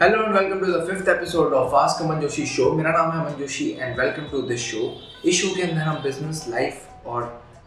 [0.00, 3.20] Hello and welcome to the fifth episode of fast Aman Joshi show मेरा नाम है
[3.20, 4.90] Aman Joshi and welcome to this show
[5.24, 7.22] इस show के अंदर हम बिज़नेस लाइफ और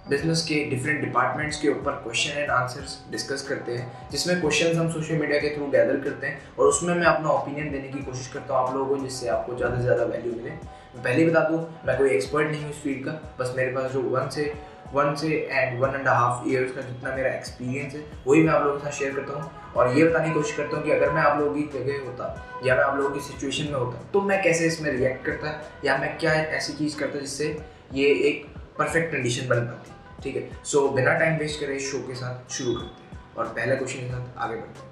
[0.09, 4.91] बिज़नेस के डिफरेंट डिपार्टमेंट्स के ऊपर क्वेश्चन एंड आंसर्स डिस्कस करते हैं, जिसमें क्वेश्चंस हम
[4.91, 8.27] सोशल मीडिया के थ्रू गैदर करते हैं और उसमें मैं अपना ओपिनियन देने की कोशिश
[8.33, 11.47] करता हूँ आप लोगों को, जिससे आपको ज़्यादा से ज़्यादा वैल्यू मिले। मैं पहले बता
[11.49, 14.51] दूँ, मैं कोई एक्सपर्ट नहीं हूँ इस फ़ील्ड का, बस मेरे पास जो वन से
[14.93, 18.63] वन से and one and half years का जितना मेरा एक्सपीरियंस है, वही मैं आप
[18.63, 21.11] लोगों के साथ शेयर करता हूँ। और ये बताने की कोशिश करता हूँ कि अगर
[21.11, 24.21] मैं आप लोगों की जगह होता या मैं आप लोगों की सिचुएशन में होता तो
[24.21, 27.55] मैं कैसे इसमें रिएक्ट करता या मैं क्या ऐसी चीज़ करता जिससे
[27.93, 28.45] ये एक
[28.77, 29.91] परफेक्ट कंडीशन बन पाती,
[30.23, 30.49] ठीक है?
[30.63, 34.07] सो बिना टाइम वेस्ट करे शो के साथ शुरू करते हैं। और पहला क्वेश्चन के
[34.07, 34.87] साथ आगे बढ़ते हैं।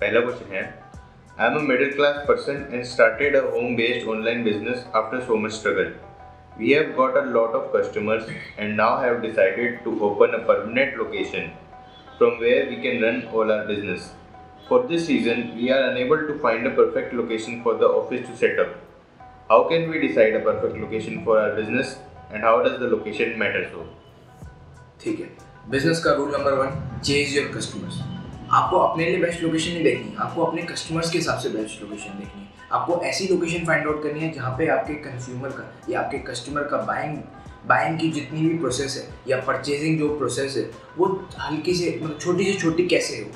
[0.00, 0.62] पहला क्वेश्चन है
[1.40, 5.36] I am a middle class person and started a home based online business after so
[5.36, 5.92] much struggle
[6.57, 8.23] We have got a lot of customers
[8.57, 11.51] and now have decided to open a permanent location
[12.17, 14.09] from where we can run all our business.
[14.67, 18.35] For this reason, we are unable to find a perfect location for the office to
[18.35, 18.75] set up.
[19.49, 21.97] How can we decide a perfect location for our business
[22.31, 23.85] and how does the location matter so?
[25.03, 25.29] ठीक है
[25.71, 28.10] business का rule number one chase your customers
[28.52, 32.18] आपको अपने लिए best location नहीं देखनी आपको अपने कस्टमर्स के हिसाब से बेस्ट लोकेशन
[32.18, 36.00] देखनी है। आपको ऐसी लोकेशन फाइंड आउट करनी है जहाँ पे आपके कंज्यूमर का, या
[36.00, 37.16] आपके कस्टमर का बाइंग
[37.68, 41.06] बाइंग की जितनी भी प्रोसेस है, या परचेजिंग जो प्रोसेस है, वो
[41.40, 43.30] हल्की से मतलब छोटी से छोटी कैसे हो,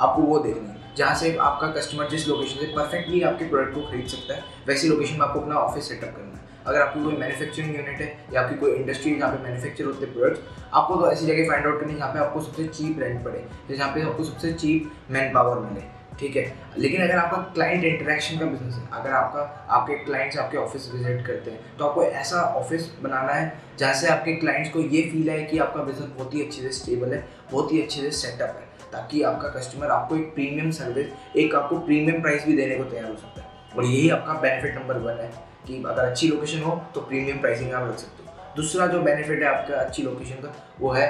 [0.00, 3.82] आपको वो देखनी है। जहाँ से आपका कस्टमर जिस लोकेशन से परफेक्टली आपके प्रोडक्ट को
[3.82, 7.16] खरीद सकता है, वैसी लोकेशन में आपको अपना ऑफ़िस सेटअप करना है। अगर आपकी कोई
[7.16, 11.10] मैन्युफैक्चरिंग यूनिट है या आपकी कोई इंडस्ट्री जहाँ पे मैन्युफैक्चर होते हैं प्रोडक्ट्स आपको तो
[11.12, 14.24] ऐसी जगह फाइंड आउट करनी जहाँ पे आपको सबसे चीप रेंट पड़े जहाँ पे आपको
[14.24, 15.86] सबसे चीप मैन पावर मिले,
[16.20, 16.52] ठीक है?
[16.78, 21.26] लेकिन अगर आपका क्लाइंट इंटरेक्शन का बिज़नेस है, अगर आपका, आपके क्लाइंट्स आपके ऑफ़िस विज़िट
[21.26, 25.30] करते हैं तो आपको ऐसा ऑफ़िस बनाना है जहाँ से आपके क्लाइंट्स को ये फील
[25.30, 28.56] है कि आपका बिज़नेस बहुत ही अच्छे से स्टेबल है, बहुत ही अच्छे से सेटअप
[28.56, 32.84] है, ताकि आपका कस्टमर आपको एक प्रीमियम सर्विस एक आपको प्रीमियम प्राइस भी देने को
[32.84, 35.30] तैयार हो सकता है। और यही आपका बेनिफिट नंबर वन है।
[35.68, 39.42] कि अगर अच्छी लोकेशन हो तो प्रीमियम प्राइसिंग आप रख सकते हो। दूसरा जो बेनिफिट
[39.42, 41.08] है आपका अच्छी लोकेशन का, वो है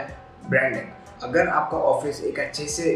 [0.51, 2.93] ब्रांडिंग अगर आपका ऑफ़िस एक अच्छे से,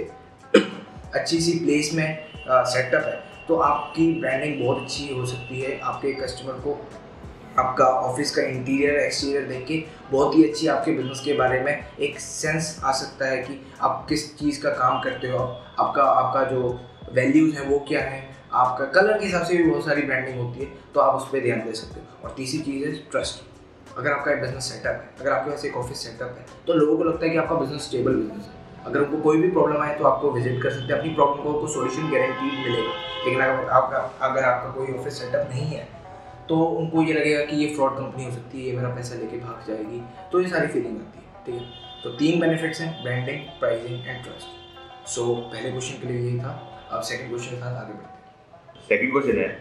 [1.14, 6.12] अच्छी सी प्लेस में सेटअप है तो आपकी ब्रांडिंग बहुत अच्छी हो सकती है। आपके
[6.14, 6.78] कस्टमर को,
[7.59, 11.72] आपका ऑफ़िस का इंटीरियर एक्सटीरियर देख के बहुत ही अच्छी आपके बिज़नेस के बारे में
[11.98, 15.38] एक सेंस आ सकता है कि आप किस चीज़ का काम करते हो,
[15.78, 16.78] आपका आपका जो
[17.12, 18.20] वैल्यूज़ है वो क्या है।
[18.54, 21.40] आपका कलर के हिसाब से भी बहुत सारी ब्रांडिंग होती है तो आप उस पर
[21.42, 25.10] ध्यान दे सकते हो। और तीसरी चीज़ है ट्रस्ट अगर आपका एक बिज़नेस सेटअप है,
[25.20, 27.82] अगर आपके पास एक ऑफ़िस सेटअप है तो लोगों को लगता है कि आपका बिज़नेस
[27.82, 30.98] स्टेबल बिज़नेस है। अगर उनको कोई भी प्रॉब्लम आए तो आपको विज़िट कर सकते हैं।
[30.98, 32.92] अपनी प्रॉब्लम को आपको सोल्यूशन गारंटीड मिलेगा।
[33.24, 33.98] लेकिन अगर आपका
[34.28, 35.88] अगर आपका कोई ऑफ़िस सेटअप नहीं है
[36.48, 39.38] तो उनको ये लगेगा कि ये फ्रॉड कंपनी हो सकती है, ये मेरा पैसा लेके
[39.38, 40.02] भाग जाएगी।
[40.32, 41.68] तो ये सारी फीलिंग आती है, ठीक है?
[42.02, 46.58] तो तीन बेनिफिट्स हैं branding pricing and trust so पहले क्वेश्चन के लिए यही था।
[46.92, 48.11] अब सेकंड क्वेश्चन के साथ आगे बढ़ते
[48.88, 49.54] Second question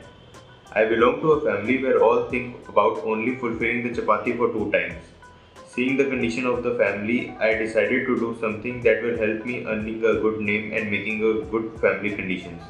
[0.74, 4.72] i belong to a family where all think about only fulfilling the chapati for two
[4.72, 5.04] times.
[5.68, 9.64] Seeing the condition of the family, I decided to do something that will help me
[9.66, 12.62] earning a good name and making a good family conditions.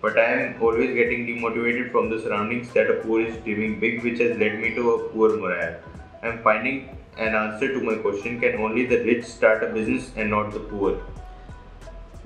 [0.00, 4.04] But I am always getting demotivated from the surroundings that a poor is dreaming big,
[4.04, 5.76] which has led me to a poor morale.
[6.22, 10.12] I am finding an answer to my question can only the rich start a business
[10.16, 11.00] and not the poor?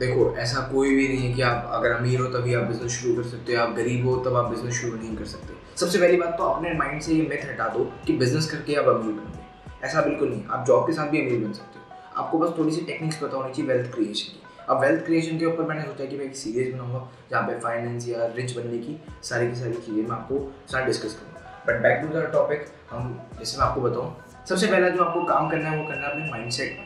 [0.01, 3.15] देखो, ऐसा कोई भी नहीं है कि आप, अगर अमीर हो तभी आप बिज़नेस शुरू
[3.17, 6.17] कर सकते हो, आप गरीब हो तब आप बिज़नेस शुरू नहीं कर सकते। सबसे पहली
[6.17, 9.87] बात तो अपने माइंड से ये मिथ हटा दो कि बिज़नेस करके आप अमीर बनोगे
[9.87, 12.73] ऐसा बिल्कुल नहीं, आप जॉब के साथ भी अमीर बन सकते हो। आपको बस थोड़ी
[12.73, 16.05] सी टेक्निक्स पता होनी चाहिए वेल्थ क्रिएशन की। अब वेल्थ क्रिएशन के ऊपर मैंने सोचा
[16.05, 19.73] कि मैं एक सीरीज़ बनाऊँगा, जहाँ पे फाइनेंस या रिच बनने की सारी की सारी
[19.73, 23.81] चीज़ें मैं आपको साथ डिस्कस करूँगा। But back to the topic हम, जैसे मैं आपको
[23.81, 24.15] बताऊँ,
[24.49, 26.79] सबसे पहला जो आपको काम करना है, वो करना है अपने माइंड सेट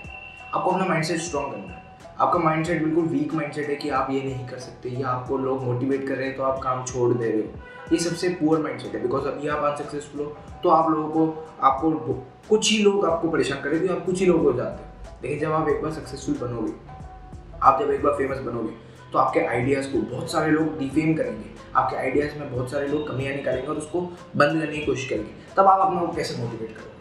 [0.54, 1.86] आपको अपना माइंड सेट स्ट्रॉन्ग करना है।
[2.21, 5.62] आपका माइंडसेट बिल्कुल वीक माइंडसेट है कि आप ये नहीं कर सकते, या आपको लोग
[5.65, 8.95] मोटिवेट कर रहे हैं तो आप काम छोड़ दे रहे हो। ये सबसे पुअर माइंडसेट
[8.95, 11.91] है बिकॉज़ अभी आप अनसक्सेसफुल हो तो आप लोगों को, आपको
[12.49, 15.53] कुछ ही लोग आपको परेशान करेंगे आप कुछ ही लोग हो जाते हैं। लेकिन जब
[15.53, 16.73] आप एक बार सक्सेसफुल बनोगे,
[17.62, 18.75] आप जब एक बार फ़ेमस बनोगे
[19.12, 23.09] तो आपके आइडियाज़ को बहुत सारे लोग डिफेम करेंगे। आपके आइडियाज़ में बहुत सारे लोग
[23.09, 26.98] कमियाँ निकालेंगे और उसको बंद करने की कोशिश करेंगे। तब आप अपना कैसे मोटिवेट करोगे?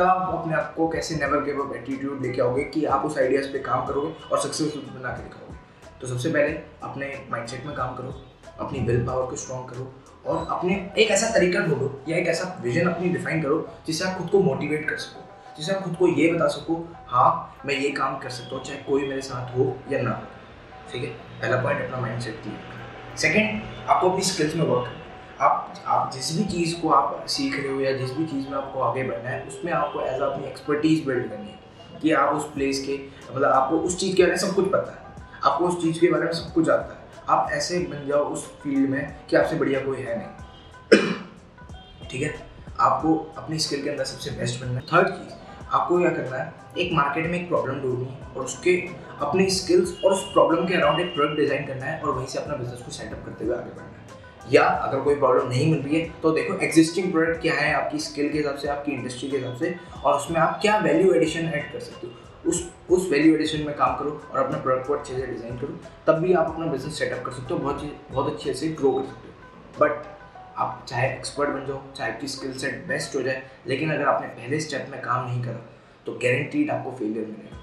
[0.00, 3.16] तब आप अपने आप को कैसे नेवर गिव अप एटीट्यूड लेके आओगे कि आप उस
[3.18, 5.56] आइडियाज़ पे काम करोगे और सक्सेसफुल बना के दिखाओगे।
[6.00, 6.52] तो सबसे पहले
[6.82, 8.14] अपने माइंडसेट में काम करो,
[8.60, 9.84] अपनी विल पावर को स्ट्रॉन्ग करो
[10.26, 14.16] और अपने एक ऐसा तरीका ढूंढो या एक ऐसा विजन अपनी डिफाइन करो जिससे आप
[14.18, 15.20] खुद को मोटिवेट कर सको,
[15.56, 18.78] जिससे आप खुद को ये बता सको हाँ मैं ये काम कर सकता हूँ, चाहे
[18.82, 21.10] कोई मेरे साथ हो या ना हो। ठीक है?
[21.10, 24.96] पहला पॉइंट अपना माइंड सेट क्लियर सेकेंड आपको अपनी स्किल्स में वर्क
[25.40, 28.56] आप आप जिस भी चीज़ को आप सीख रहे हो या जिस भी चीज़ में
[28.58, 32.44] आपको आगे बढ़ना है, उसमें आपको एज अपनी एक्सपर्टीज बिल्ड करनी है कि आप उस
[32.44, 32.98] प्लेस के
[33.34, 34.98] मतलब आपको उस चीज़ के बारे में सब कुछ पता है।
[35.44, 38.46] आपको उस चीज़ के बारे में सब कुछ आता है। आप ऐसे बन जाओ उस
[38.62, 41.12] फ़ील्ड में कि आपसे बढ़िया कोई है नहीं।
[42.10, 42.34] ठीक है?
[42.80, 45.34] आपको अपनी स्किल के अंदर सबसे बेस्ट बनना है। थर्ड चीज़,
[45.72, 46.52] आपको क्या करना है?
[46.78, 48.76] एक मार्केट में एक प्रॉब्लम ढूंढनी है और उसके,
[49.20, 52.38] अपनी स्किल्स और उस प्रॉब्लम के अराउंड एक प्रोडक्ट डिज़ाइन करना है और वहीं से
[52.38, 53.99] अपना बिज़नेस को सेटअप करते हुए आगे बढ़ना है।
[54.52, 57.98] या अगर कोई प्रॉब्लम नहीं मिल रही है तो देखो एग्जिस्टिंग प्रोडक्ट क्या है, आपकी
[58.00, 59.74] स्किल के हिसाब से, आपकी इंडस्ट्री के हिसाब से,
[60.04, 63.74] और उसमें आप क्या वैल्यू एडिशन ऐड कर सकते हो। उस उस वैल्यू एडिशन में
[63.76, 66.98] काम करो और अपना प्रोडक्ट को अच्छे से डिज़ाइन करो, तब भी आप अपना बिज़नेस
[66.98, 69.34] सेटअप कर सकते हो, बहुत बहुत अच्छे से ग्रो कर सकते हो।
[69.80, 70.06] बट
[70.58, 74.26] आप चाहे एक्सपर्ट बन जाओ, चाहे आपकी स्किल सेट बेस्ट हो जाए, लेकिन अगर आपने
[74.28, 75.66] पहले स्टेप में काम नहीं करा
[76.06, 77.56] तो गारंटीड आपको फेलियर मिलेगा।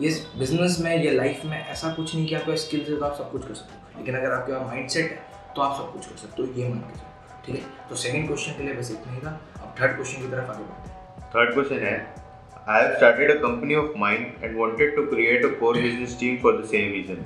[0.00, 3.16] ये बिज़नेस में, या लाइफ में ऐसा कुछ नहीं कि आपका स्किल से तो आप
[3.18, 5.92] सब कुछ कर सकते हो। लेकिन अगर आपके पास माइंड सेट है तो आप सब
[5.92, 7.08] कुछ कर सकते हो ये मान के
[7.46, 7.62] ठीक है?
[7.88, 9.30] तो सेकेंड क्वेश्चन के लिए बस इतना ही था।
[9.62, 11.94] अब थर्ड क्वेश्चन की तरफ़ आगे बढ़ते हैं। थर्ड क्वेश्चन है
[12.68, 16.36] I have started a company of mind and wanted to create a core business team
[16.42, 17.24] for the same reason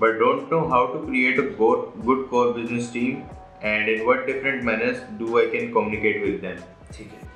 [0.00, 3.16] but don't know how to create a good core business team
[3.64, 6.62] and in what different manners do I can communicate with them
[6.96, 7.30] ठीक है।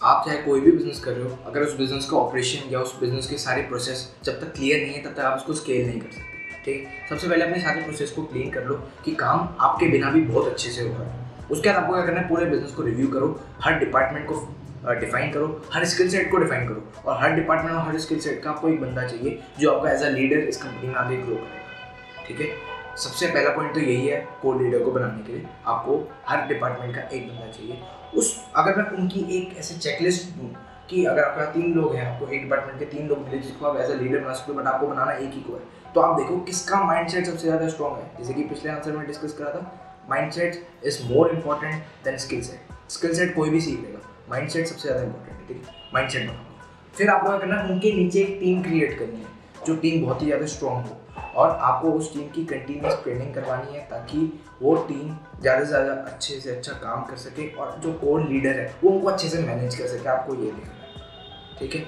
[0.00, 2.98] आप चाहे कोई भी business कर रहे हो अगर उस बिज़नेस का ऑपरेशन या उस
[3.00, 6.00] बिज़नेस के सारे प्रोसेस जब तक क्लियर नहीं है तब तक आप उसको स्केल नहीं
[6.00, 6.31] कर सकते।
[6.64, 8.74] ठीक सबसे पहले अपने सारे प्रोसेस को क्लीन कर लो
[9.04, 11.20] कि काम आपके बिना भी बहुत अच्छे से हो रहा है।
[11.50, 15.32] उसके बाद आपको क्या करना है, पूरे बिज़नेस को रिव्यू करो, हर डिपार्टमेंट को डिफाइन
[15.32, 18.50] करो, हर स्किल सेट को डिफाइन करो और हर डिपार्टमेंट और हर स्किल सेट का
[18.50, 22.26] आपको एक बंदा चाहिए जो आपका एज अ लीडर इस कंपनी में आगे ग्रो करेगा।
[22.26, 22.48] ठीक है?
[22.96, 25.98] सबसे पहला पॉइंट तो यही है को लीडर को बनाने के लिए। आपको
[26.28, 27.78] हर डिपार्टमेंट का एक बंदा चाहिए।
[28.14, 30.54] उस, अगर मैं उनकी एक ऐसे चेकलिस्ट दूँ
[30.90, 33.80] कि अगर आपके तीन लोग हैं, आपको एक डिपार्टमेंट के तीन लोग मिले जिसको आप
[33.80, 36.16] एज अ लीडर बना सकते हो बट आपको बनाना एक ही को है। तो आप
[36.18, 39.50] देखो किसका माइंड सेट सबसे ज़्यादा स्ट्रॉग है। जैसे कि पिछले आंसर में डिस्कस करा
[39.50, 43.98] था mind set is more important than skill set skill set कोई भी सीख लेगा।
[44.30, 45.74] माइंड सेट सबसे ज़्यादा इंपॉर्टेंट है, ठीक है?
[45.94, 46.50] माइंड सेट बनाओ।
[46.94, 49.26] फिर आपको क्या करना है उनके नीचे एक टीम क्रिएट करनी है,
[49.66, 50.96] जो टीम बहुत ही ज़्यादा स्ट्रॉन्ग हो।
[51.34, 54.18] और आपको उस टीम की कंटिन्यूस ट्रेनिंग करवानी है, ताकि
[54.62, 58.58] वो टीम ज़्यादा से ज़्यादा अच्छे से अच्छा काम कर सके और जो कोर लीडर
[58.60, 61.82] है, वो उनको अच्छे से मैनेज कर सके। आपको ये देखना है, ठीक है?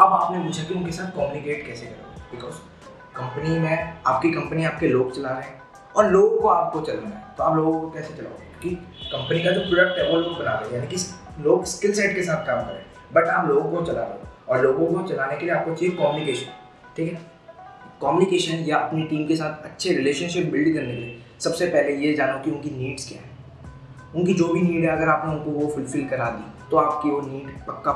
[0.00, 2.30] अब आपने पूछा कि उनके साथ कम्युनिकेट कैसे करोगे?
[2.30, 2.54] बिकॉज़
[3.16, 5.62] कंपनी में, आपकी कंपनी आपके लोग चला रहे हैं
[5.96, 8.44] और लोगों को आपको चलाना है। तो आप लोगों को कैसे चलाओगे?
[8.60, 8.76] क्योंकि
[9.08, 10.96] कंपनी का जो प्रोडक्ट है, वो लोग बना रहे हैं। यानी कि
[11.42, 14.18] लोग स्किल सेट के साथ काम करें बट आप लोगों को चला रहे हो।
[14.48, 16.52] और लोगों को चलाने के लिए आपको चाहिए कम्युनिकेशन
[16.96, 17.18] ठीक है?
[18.02, 22.14] कम्युनिकेशन या अपनी टीम के साथ अच्छे रिलेशनशिप बिल्ड करने के लिए सबसे पहले ये
[22.14, 23.30] जानो कि उनकी नीड्स क्या है।
[24.16, 27.20] उनकी जो भी नीड है, अगर आपने उनको वो फुलफिल करा दी तो आपकी वो
[27.22, 27.92] नीड पक्का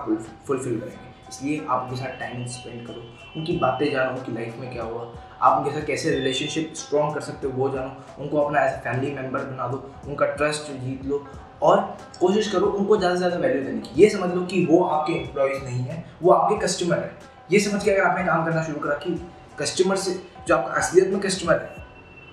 [0.46, 3.02] फुलफिल करेंगे। इसलिए आप उनके साथ टाइम स्पेंड करो।
[3.36, 5.02] उनकी बातें जानो, उनकी लाइफ में क्या हुआ।
[5.40, 9.10] आप उनके साथ कैसे रिलेशनशिप स्ट्रॉन्ग कर सकते हो, वो जानो। उनको अपना एज फैमिली
[9.12, 11.24] मेंबर बना दो, उनका ट्रस्ट जीत लो
[11.62, 11.80] और
[12.20, 15.12] कोशिश करो उनको ज़्यादा से ज़्यादा वैल्यू देने की। ये समझ लो कि वो आपके
[15.14, 17.16] एम्प्लॉयज़ नहीं है, वो आपके कस्टमर है।
[17.52, 19.18] ये समझ के अगर आपने काम करना शुरू करा कि
[19.60, 20.12] कस्टमर से
[20.48, 21.86] जो आपका असलियत में कस्टमर है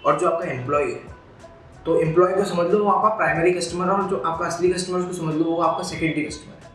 [0.05, 1.14] और जो आपका एम्प्लॉय है
[1.85, 4.99] तो एम्प्लॉय को समझ लो वो आपका प्राइमरी कस्टमर है और जो आपका असली कस्टमर
[4.99, 6.73] उसको समझ लो वो आपका सेकेंडरी कस्टमर है।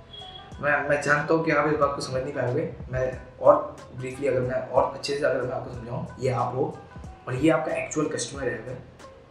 [0.62, 3.06] मैं मैं जानता हूँ कि आप इस बात को समझ नहीं पाओगे। मैं
[3.40, 6.74] और ब्रीफली अगर मैं और अच्छे से अगर मैं आपको समझाऊँ ये आप हो
[7.28, 8.78] और ये आपका एक्चुअल कस्टमर है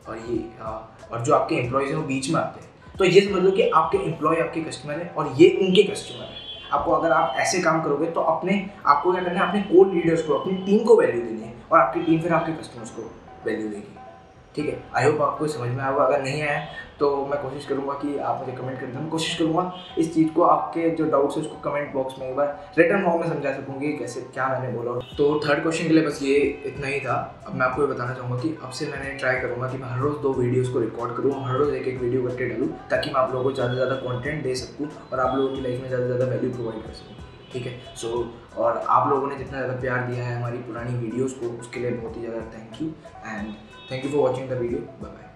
[0.08, 0.72] और ये आ,
[1.12, 3.70] और जो आपके एम्प्लॉयज़ हैं वो बीच में आते हैं। तो ये समझ लो कि
[3.72, 7.82] आपके एम्प्लॉय आपके कस्टमर हैं और ये उनके कस्टमर हैं। आपको अगर आप ऐसे काम
[7.84, 11.22] करोगे तो अपने आपको क्या करना है अपने कोर लीडर्स को अपनी टीम को वैल्यू
[11.22, 13.12] देनी है और आपकी टीम फिर आपके कस्टमर्स को
[13.46, 13.96] वैल्यू देगी।
[14.56, 14.78] ठीक है?
[14.96, 16.60] आई होप आपको समझ में आएगा अगर नहीं आया
[17.00, 19.64] तो मैं कोशिश करूँगा कि आप मुझे कमेंट कर दें कोशिश करूँगा।
[19.98, 23.22] इस चीज़ को आपके जो डाउट्स है, उसको कमेंट बॉक्स में एक बार रिटर्न फॉर्म
[23.22, 26.88] में समझा सकूँगी कैसे, क्या मैंने बोला। तो थर्ड क्वेश्चन के लिए बस ये इतना
[26.88, 27.16] ही था।
[27.48, 30.00] अब मैं आपको ये बताना चाहूँगा कि अब से मैंने ट्राई करूँगा कि मैं हर
[30.00, 33.22] रोज़ दो वीडियोज़ को रिकॉर्ड करूँ, हर रोज़ एक एक वीडियो करके डालूँ, ताकि मैं
[33.22, 35.88] आप लोगों को ज़्यादा से ज़्यादा कॉन्टेंट दे सकूँ और आप लोगों की लाइफ में
[35.88, 37.16] ज़्यादा से ज़्यादा वैल्यू प्रोवाइड कर सकूँ।
[37.54, 37.80] ठीक है?
[37.96, 38.10] सो
[38.58, 41.92] और आप लोगों ने जितना ज़्यादा प्यार दिया है हमारी पुरानी वीडियोस को, उसके लिए
[41.92, 42.88] बहुत ही ज़्यादा thank you
[43.26, 43.54] and
[43.92, 45.29] thank you for watching the video bye bye